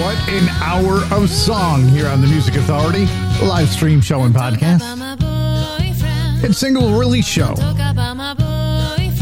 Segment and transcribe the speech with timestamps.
[0.00, 3.06] What an hour of song here on the Music Authority
[3.42, 4.82] live stream show and podcast.
[6.44, 7.54] It's single release show.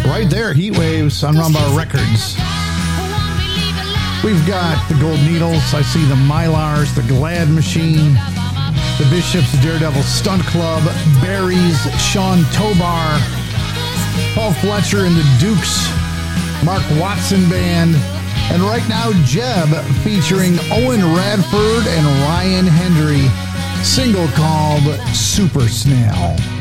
[0.04, 2.36] Right there, Heat Waves on Rumbar Records.
[4.22, 5.72] We've got the Gold Needles.
[5.72, 8.16] I see the Mylars, the Glad Machine
[8.98, 10.82] the Bishops, the Daredevil Stunt Club,
[11.22, 13.20] Barry's, Sean Tobar,
[14.34, 15.88] Paul Fletcher and the Dukes,
[16.64, 17.94] Mark Watson Band,
[18.50, 19.68] and right now Jeb
[20.02, 23.28] featuring Owen Radford and Ryan Hendry,
[23.84, 26.57] single called Super Snail.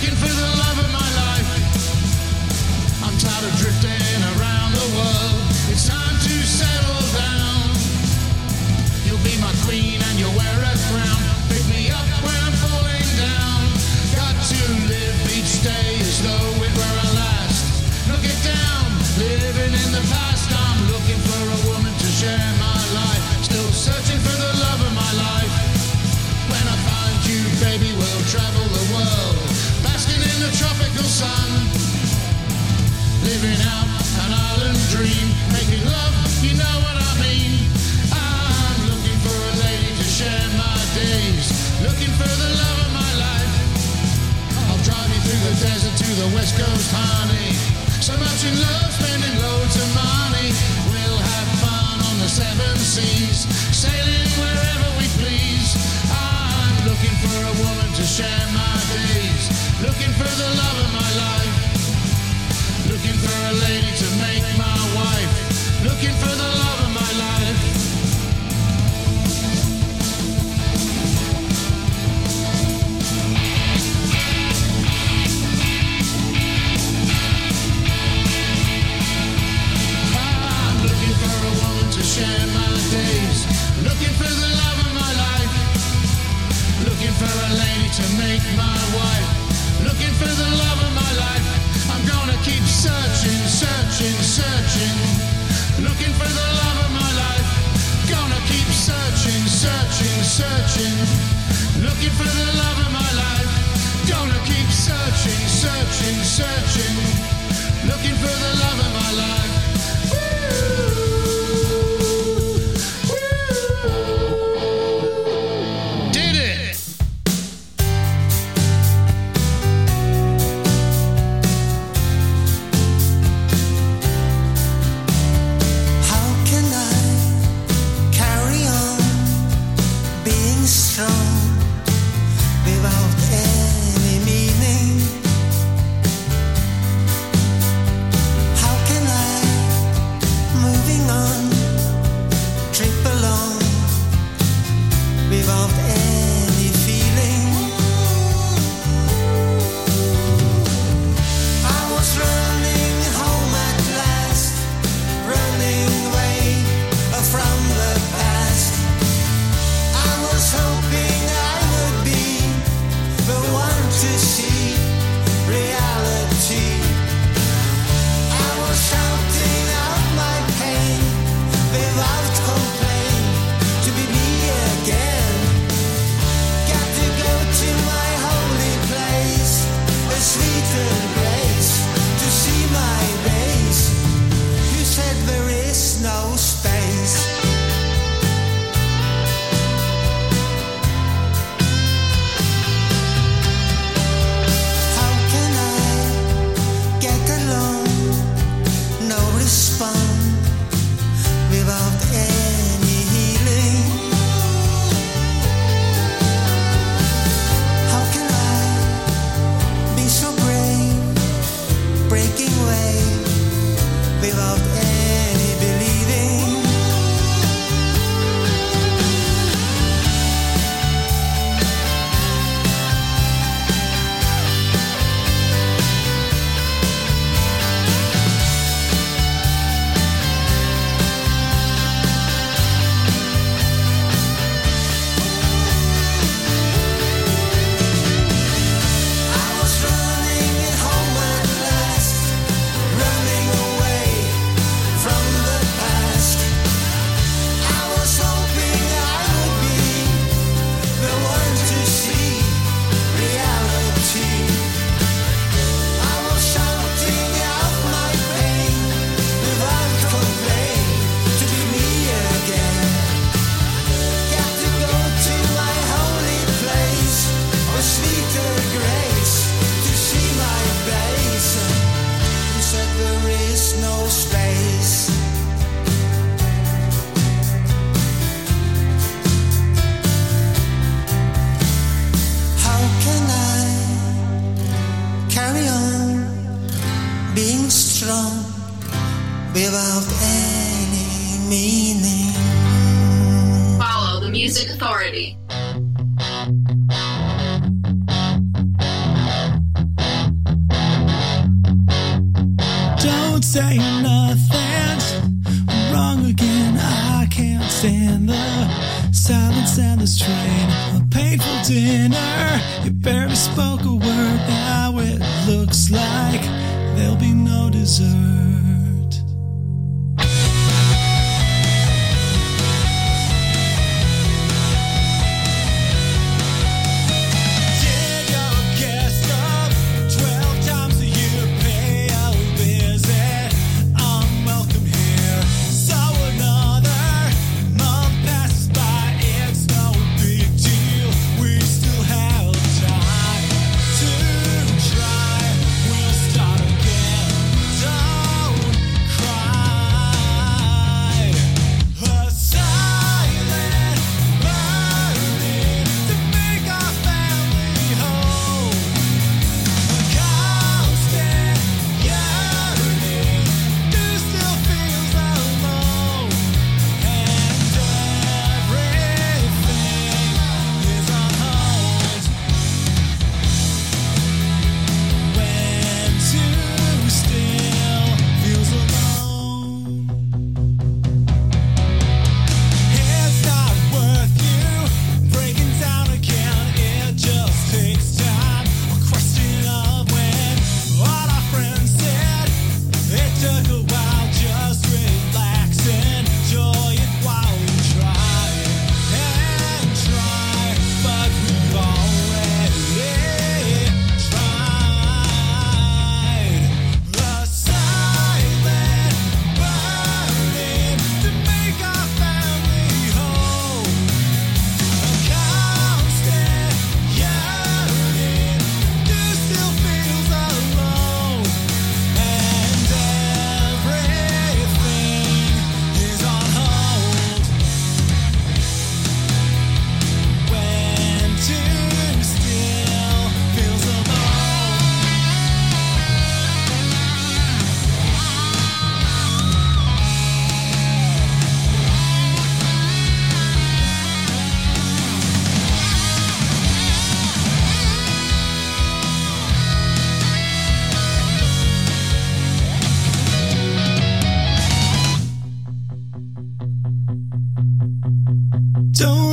[0.00, 0.57] Looking for the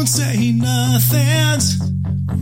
[0.05, 1.81] don't say nothing's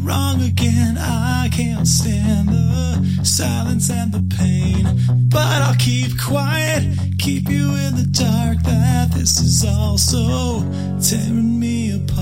[0.03, 0.97] wrong again.
[0.97, 4.85] I can't stand the silence and the pain.
[5.29, 6.83] But I'll keep quiet,
[7.19, 8.63] keep you in the dark.
[8.63, 10.59] That this is also
[10.99, 12.19] tearing me apart.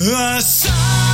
[0.00, 1.13] Aside.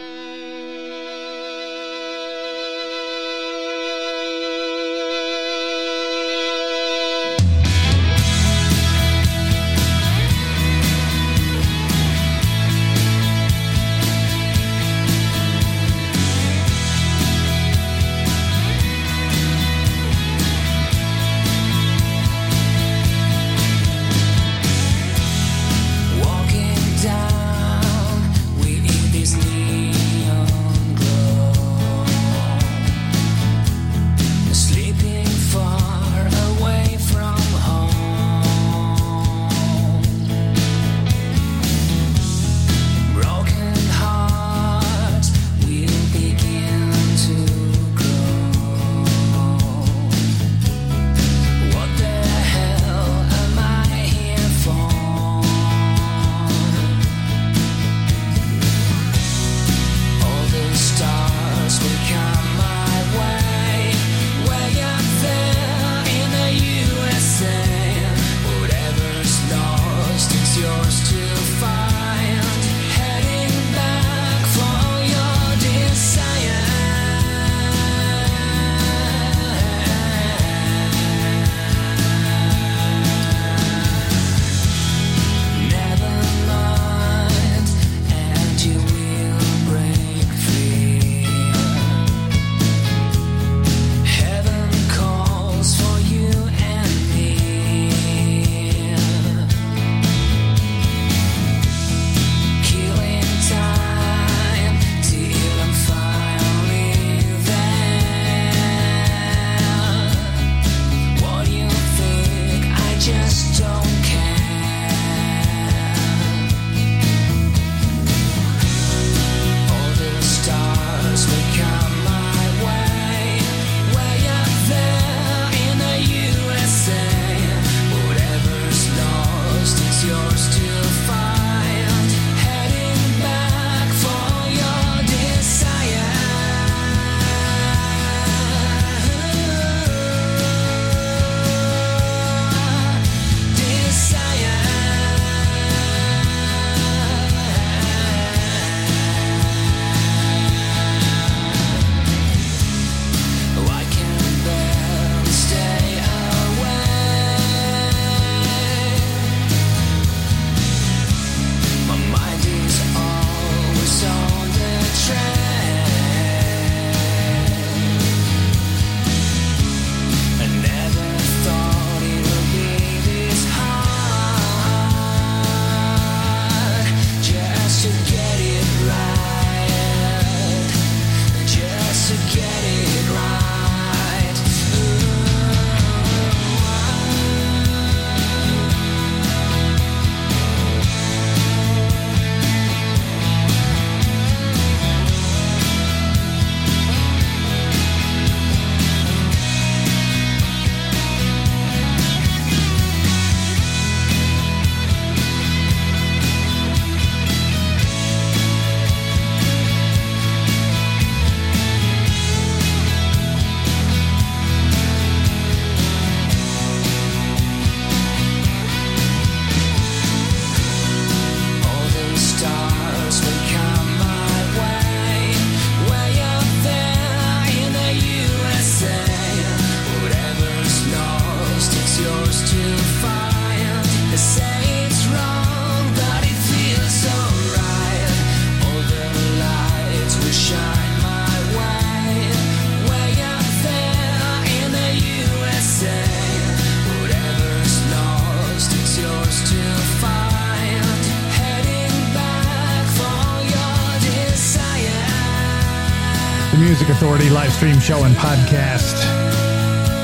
[257.61, 258.97] Stream show and podcast.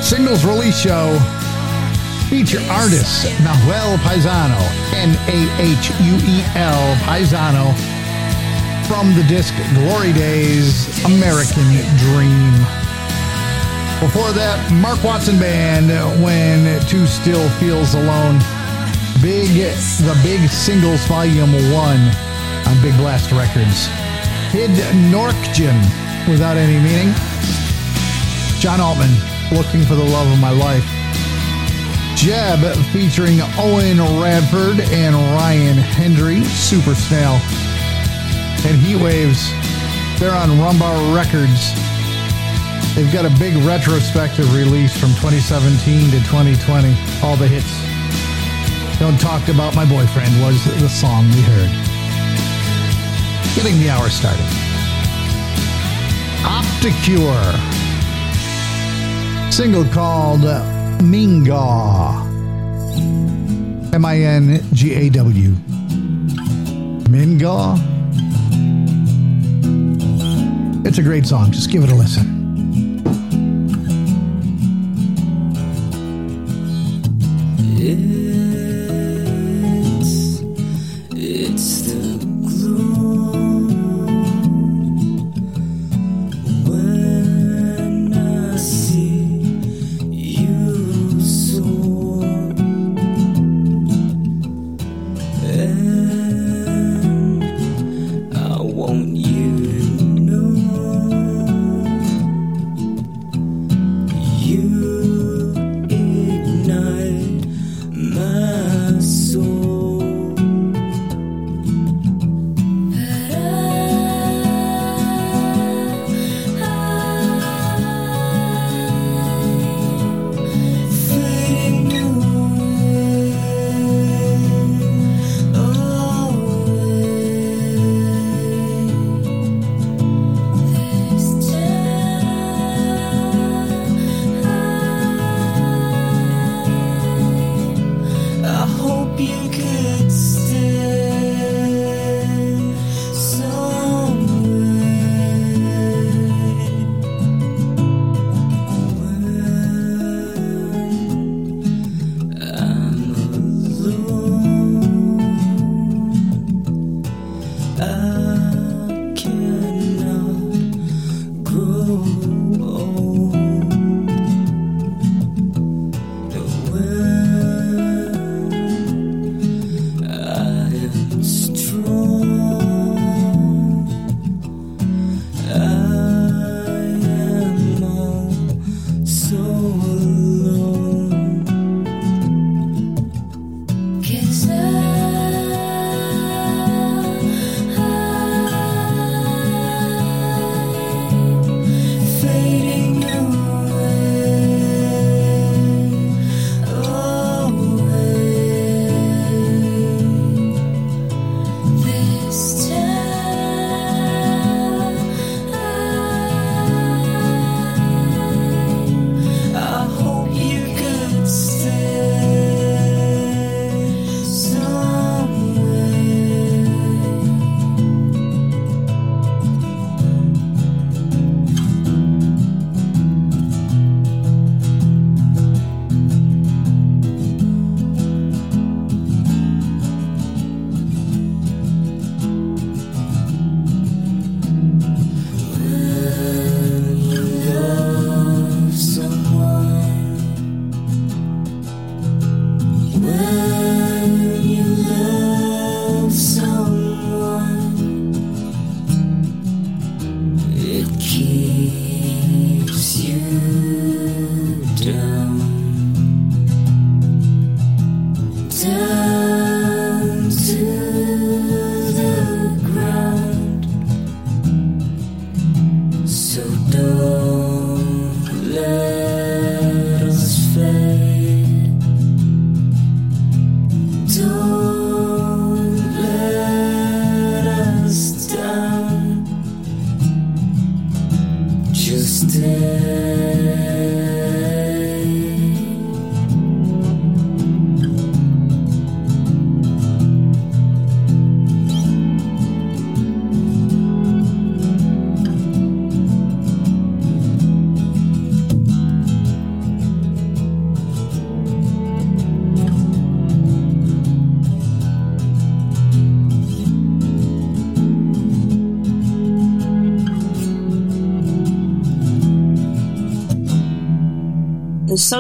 [0.04, 1.18] Singles release show.
[2.30, 4.62] Feature artist Nahuel Paisano,
[4.94, 7.74] N A H U E L Paisano,
[8.88, 11.66] from the disc Glory Days American
[11.98, 12.54] Dream.
[14.06, 15.90] Before that, Mark Watson Band,
[16.24, 18.38] When Two Still Feels Alone.
[19.20, 23.88] Big, the Big Singles Volume 1 on Big Blast Records.
[24.54, 24.70] Hid
[25.10, 25.82] Norkgen,
[26.30, 27.16] without any meaning.
[28.68, 29.10] John Altman,
[29.50, 30.84] Looking for the Love of My Life.
[32.18, 32.60] Jeb
[32.92, 37.40] featuring Owen Radford and Ryan Hendry, Super Snail.
[38.68, 39.50] And Heat Waves,
[40.20, 41.72] they're on Rumbar Records.
[42.94, 46.94] They've got a big retrospective release from 2017 to 2020.
[47.24, 47.72] All the hits.
[49.00, 51.72] Don't Talk About My Boyfriend was the song we heard.
[53.56, 54.44] Getting the hour started.
[56.44, 57.87] Opticure.
[59.50, 60.42] Single called
[61.02, 62.24] Mingaw.
[63.94, 65.52] M I N G A W.
[67.10, 67.78] Mingaw.
[70.86, 71.52] It's a great song.
[71.52, 72.37] Just give it a listen.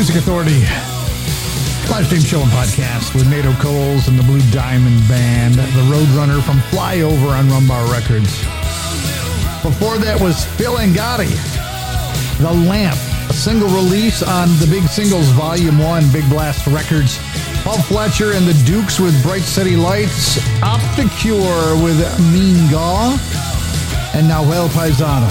[0.00, 0.60] Music Authority.
[1.90, 6.42] Live stream show and podcast with Nato Coles and the Blue Diamond Band, the Roadrunner
[6.42, 8.32] from Flyover on Rumbar Records.
[9.62, 11.28] Before that was Phil Angotti,
[12.38, 12.96] The Lamp,
[13.28, 17.18] a single release on the Big Singles Volume 1, Big Blast Records.
[17.62, 22.00] Paul Fletcher and the Dukes with Bright City Lights, Opticure with
[22.32, 23.20] Mean Gaw,
[24.14, 25.28] and Noel Paisano,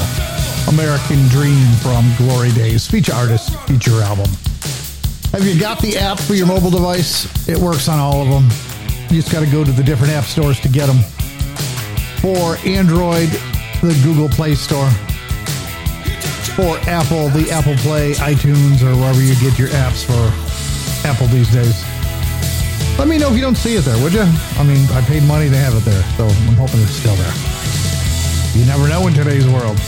[0.69, 4.29] American Dream from Glory Days, feature artist, feature album.
[5.32, 7.48] Have you got the app for your mobile device?
[7.48, 8.46] It works on all of them.
[9.10, 10.98] You just got to go to the different app stores to get them.
[12.18, 13.30] For Android,
[13.80, 14.89] the Google Play Store.
[16.58, 20.18] For Apple, the Apple Play, iTunes, or wherever you get your apps for
[21.08, 21.86] Apple these days.
[22.98, 24.26] Let me know if you don't see it there, would you?
[24.58, 27.34] I mean, I paid money to have it there, so I'm hoping it's still there.
[28.58, 29.80] You never know in today's world.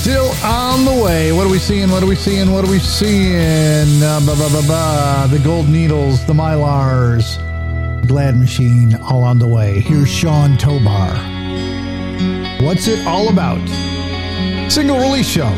[0.00, 1.30] Still on the way.
[1.30, 1.90] What are we seeing?
[1.90, 2.50] What are we seeing?
[2.52, 4.02] What are we seeing?
[4.02, 5.28] Uh, ba, ba, ba, ba.
[5.30, 7.36] The Gold Needles, the Mylars,
[8.08, 9.80] Glad Machine, all on the way.
[9.80, 11.12] Here's Sean Tobar.
[12.62, 13.60] What's it all about?
[14.72, 15.50] Single release show.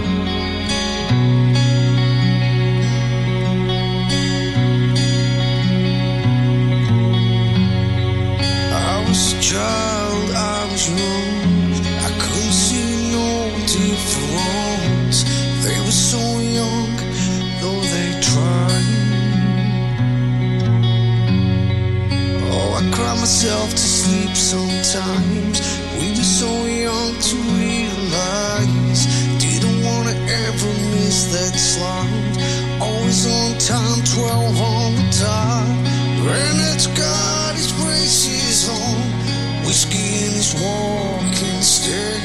[23.43, 25.59] To sleep sometimes.
[25.99, 29.03] We were so young to realize.
[29.43, 32.39] Didn't wanna ever miss that slide.
[32.81, 35.67] Always on time, 12 on the dot.
[36.23, 39.67] Granite's got his braces on.
[39.67, 42.23] Whiskey in his walking stick.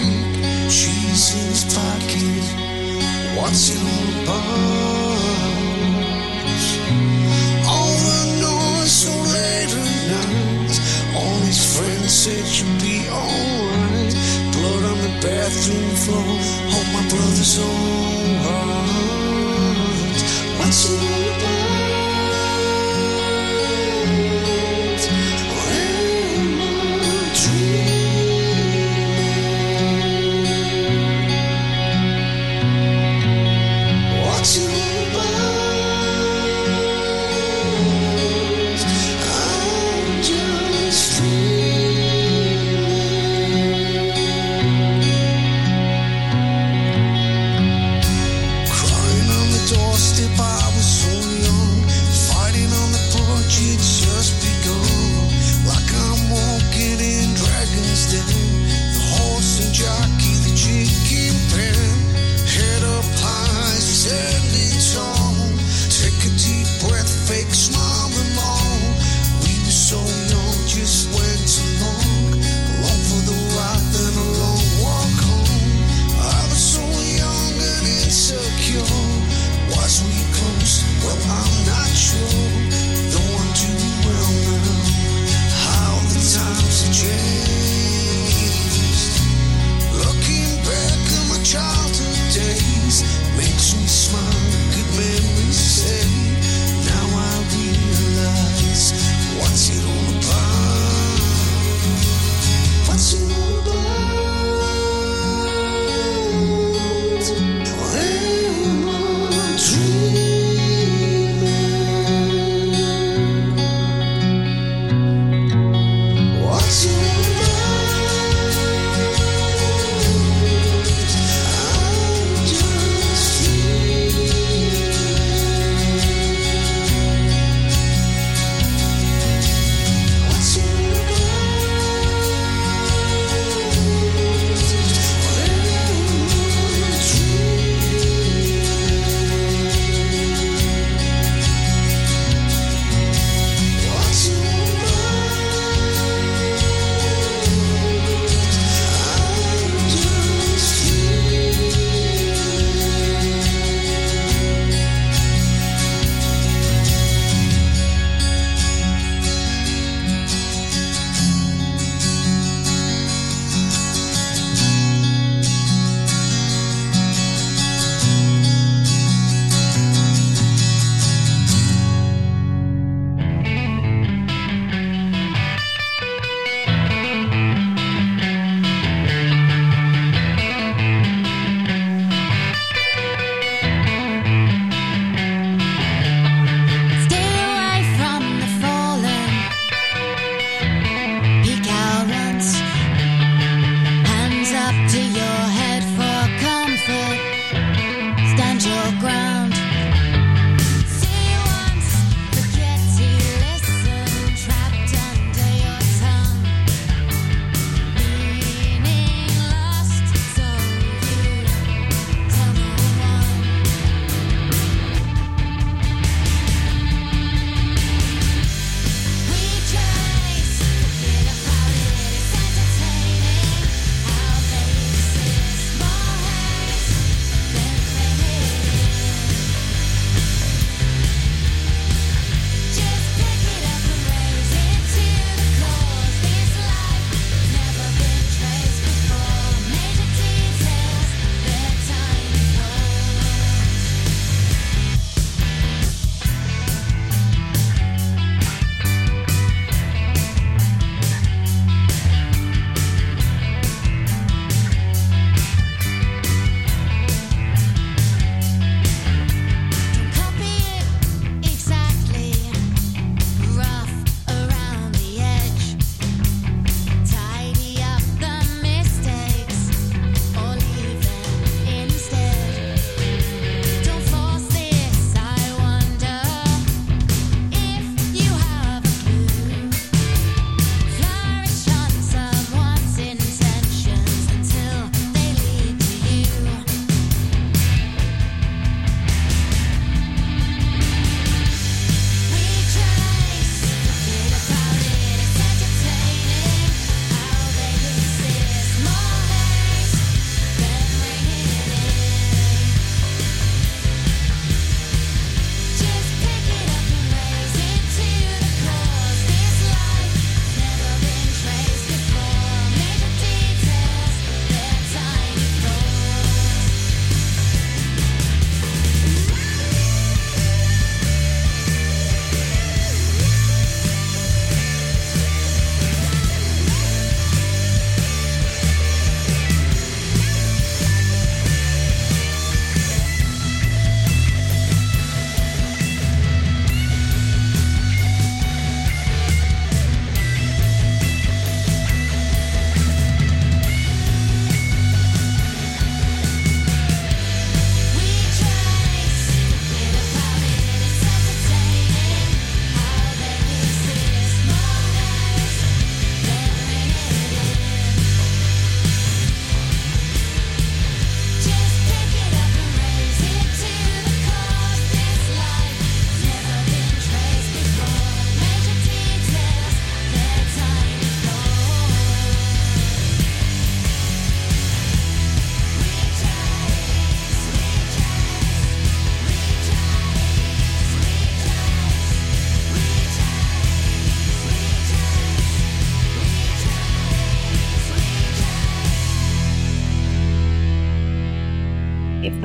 [0.70, 2.46] She's in his pocket.
[3.36, 4.87] What's it all about?
[16.08, 16.24] Floor.
[16.72, 18.07] Hope my brother's alright.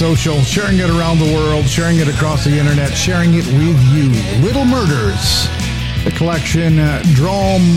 [0.00, 4.08] Social, sharing it around the world, sharing it across the internet, sharing it with you.
[4.40, 5.46] Little Murders.
[6.04, 7.68] The collection uh, Dromanarama,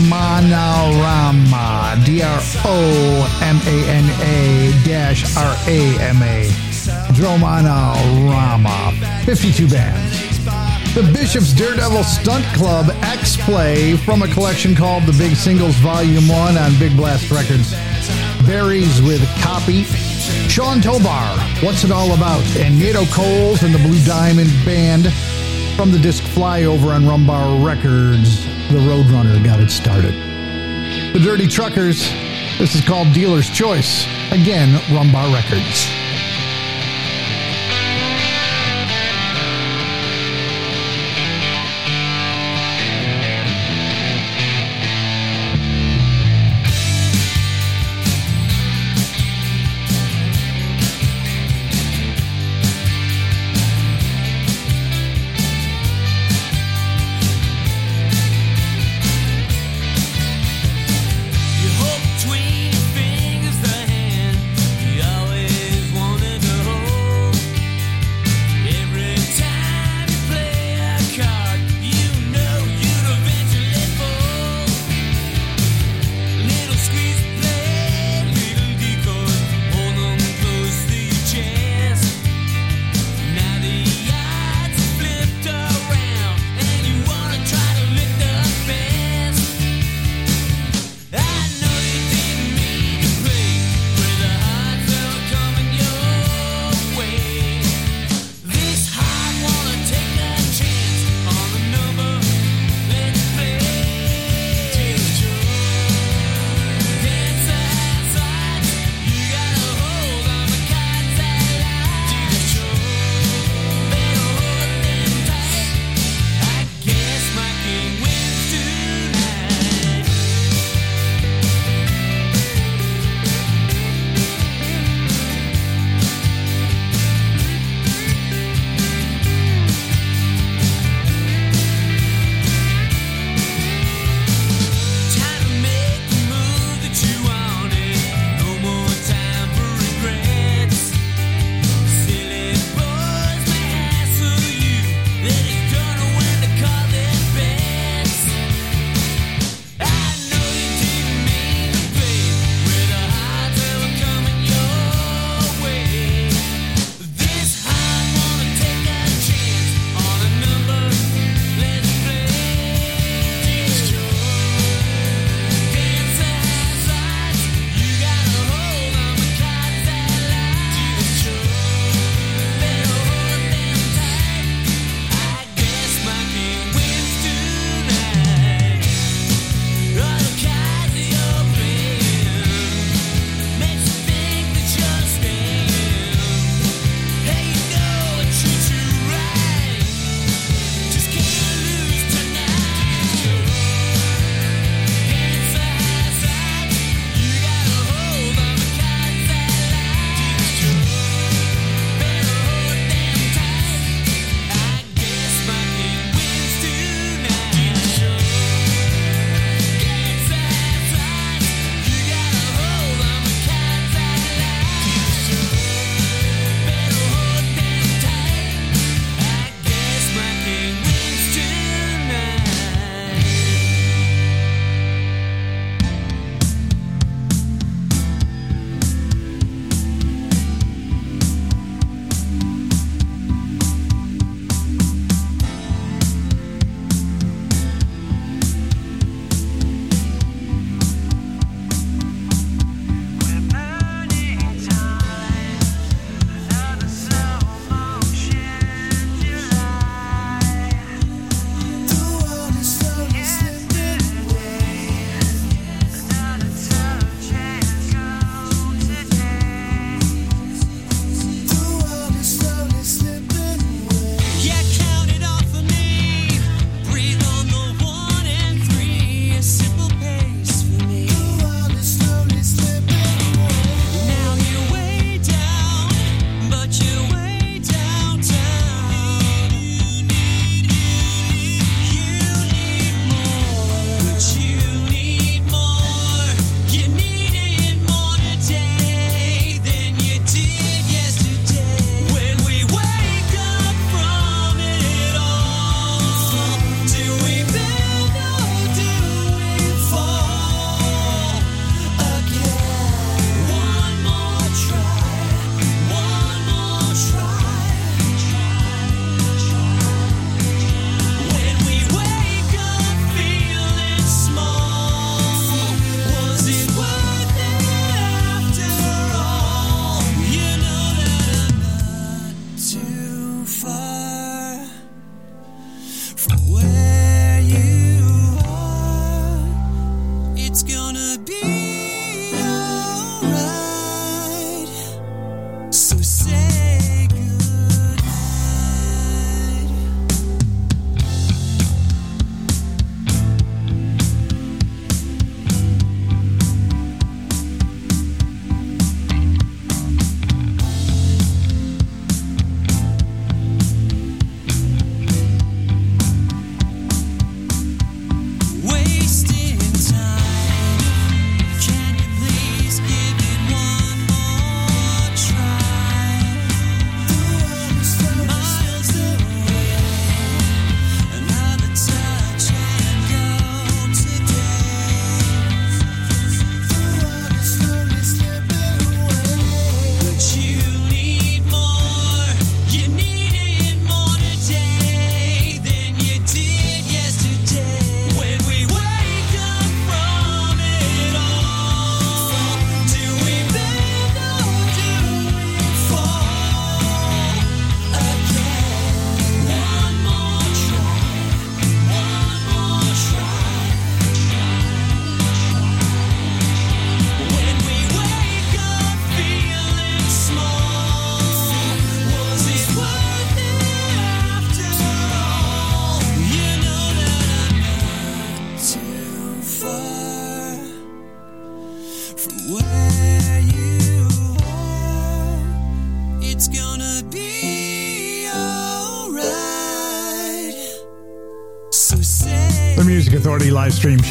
[2.06, 6.48] D R O M A N A dash R A M A.
[7.12, 8.94] Dromanarama.
[9.26, 10.42] 52 bands.
[10.94, 16.26] The Bishop's Daredevil Stunt Club X Play from a collection called The Big Singles Volume
[16.26, 17.74] 1 on Big Blast Records.
[18.46, 19.84] Berries with Copy.
[20.48, 22.44] Sean Tobar, What's It All About?
[22.56, 25.10] And Nato Coles and the Blue Diamond Band
[25.76, 28.44] from the disc Flyover on Rumbar Records.
[28.68, 30.14] The Roadrunner got it started.
[31.14, 32.10] The Dirty Truckers,
[32.58, 34.04] this is called Dealer's Choice.
[34.30, 36.03] Again, Rumbar Records.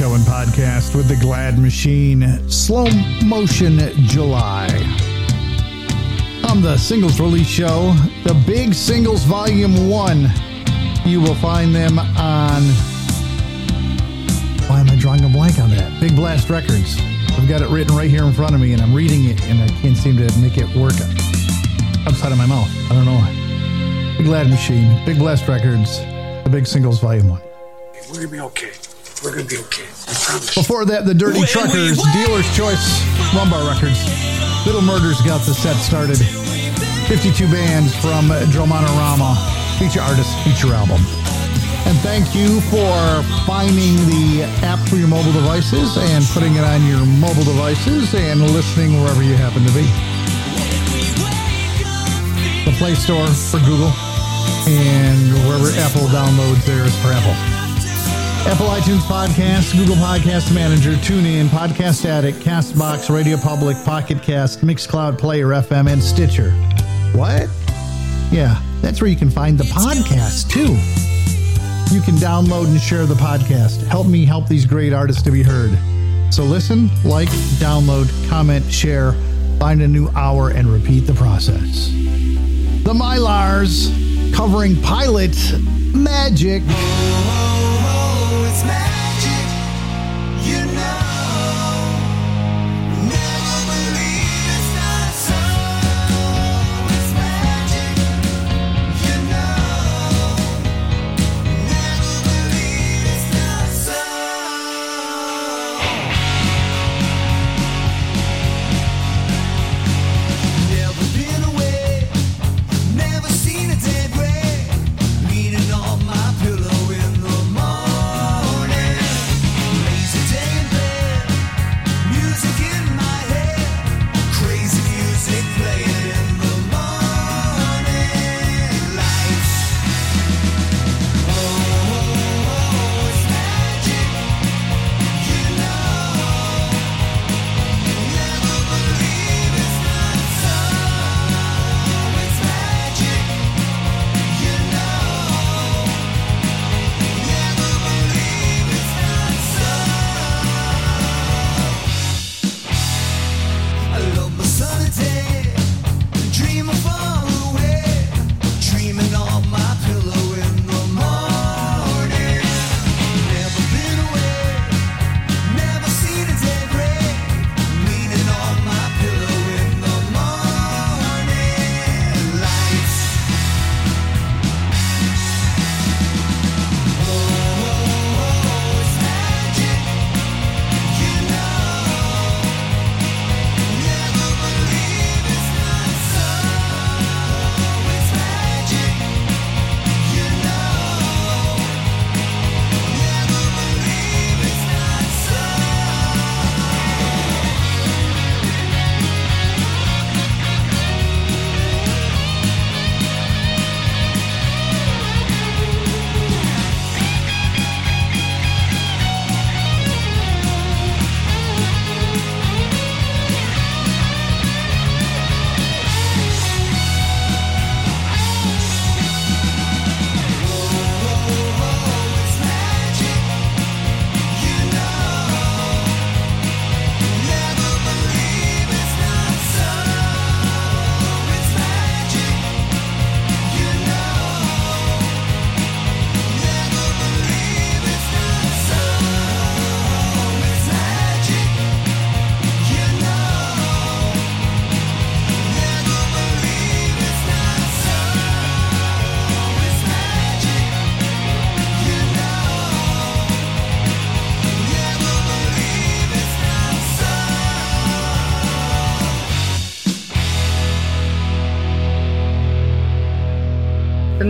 [0.03, 2.87] Show and podcast with the Glad Machine Slow
[3.23, 4.67] Motion July.
[6.49, 7.93] On the singles release show,
[8.25, 10.29] the Big Singles Volume 1.
[11.05, 12.63] You will find them on.
[14.67, 16.01] Why am I drawing a blank on that?
[16.01, 16.97] Big Blast Records.
[17.37, 19.61] I've got it written right here in front of me and I'm reading it and
[19.61, 20.95] I can't seem to make it work
[22.05, 22.69] outside of my mouth.
[22.91, 24.15] I don't know why.
[24.17, 25.99] Big Glad Machine, Big Blast Records,
[26.43, 27.41] the Big Singles Volume 1.
[28.09, 28.71] We're gonna be okay.
[29.23, 29.87] We're gonna be okay.
[29.87, 30.53] I promise.
[30.53, 32.99] Before that, the Dirty Truckers, Dealer's Choice,
[33.31, 34.03] Rumbar Records.
[34.67, 36.19] Little Murders got the set started.
[37.07, 39.39] 52 bands from Dromanarama,
[39.79, 40.99] feature artist, feature album.
[41.87, 46.85] And thank you for finding the app for your mobile devices and putting it on
[46.85, 49.83] your mobile devices and listening wherever you happen to be.
[52.69, 53.91] The Play Store for Google
[54.67, 57.62] and wherever Apple downloads theirs for Apple.
[58.45, 65.17] Apple iTunes Podcast, Google Podcast Manager, TuneIn, Podcast Addict, Castbox, Radio Public, Pocket Cast, Mixcloud
[65.17, 66.51] Player FM, and Stitcher.
[67.17, 67.47] What?
[68.31, 70.73] Yeah, that's where you can find the podcast too.
[71.95, 73.81] You can download and share the podcast.
[73.87, 75.71] Help me help these great artists to be heard.
[76.33, 77.29] So listen, like,
[77.59, 79.13] download, comment, share,
[79.57, 81.87] find a new hour, and repeat the process.
[82.83, 83.89] The Mylars
[84.33, 85.37] covering Pilot
[85.93, 86.61] Magic.
[88.65, 88.92] Oh,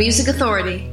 [0.04, 0.93] Music Authority.